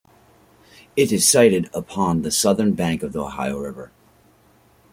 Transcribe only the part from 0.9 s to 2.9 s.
It is sited upon the southern